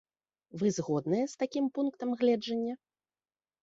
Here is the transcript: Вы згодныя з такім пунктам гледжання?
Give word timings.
Вы 0.61 0.71
згодныя 0.77 1.25
з 1.35 1.39
такім 1.45 1.65
пунктам 1.79 2.19
гледжання? 2.25 2.73